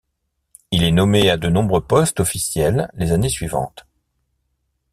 Il 0.71 0.81
est 0.81 0.89
nommé 0.91 1.29
à 1.29 1.37
de 1.37 1.47
nombreux 1.47 1.85
postes 1.85 2.19
officiels 2.21 2.89
les 2.95 3.11
années 3.11 3.29
suivantes. 3.29 3.85